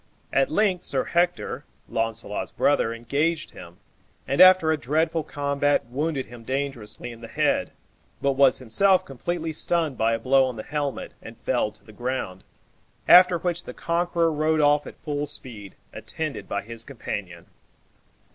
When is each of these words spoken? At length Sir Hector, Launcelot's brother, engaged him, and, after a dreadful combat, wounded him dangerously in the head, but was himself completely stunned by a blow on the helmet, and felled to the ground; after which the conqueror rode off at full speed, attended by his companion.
At 0.33 0.49
length 0.49 0.81
Sir 0.81 1.03
Hector, 1.03 1.63
Launcelot's 1.87 2.49
brother, 2.49 2.91
engaged 2.91 3.51
him, 3.51 3.77
and, 4.27 4.41
after 4.41 4.71
a 4.71 4.75
dreadful 4.77 5.21
combat, 5.23 5.85
wounded 5.85 6.25
him 6.25 6.43
dangerously 6.43 7.11
in 7.11 7.21
the 7.21 7.27
head, 7.27 7.71
but 8.19 8.31
was 8.31 8.57
himself 8.57 9.05
completely 9.05 9.53
stunned 9.53 9.99
by 9.99 10.13
a 10.13 10.17
blow 10.19 10.45
on 10.45 10.55
the 10.55 10.63
helmet, 10.63 11.13
and 11.21 11.37
felled 11.41 11.75
to 11.75 11.83
the 11.83 11.93
ground; 11.93 12.43
after 13.07 13.37
which 13.37 13.65
the 13.65 13.75
conqueror 13.75 14.31
rode 14.31 14.59
off 14.59 14.87
at 14.87 14.97
full 15.05 15.27
speed, 15.27 15.75
attended 15.93 16.49
by 16.49 16.63
his 16.63 16.83
companion. 16.83 17.45